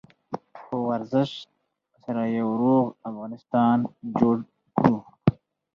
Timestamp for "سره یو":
2.03-2.47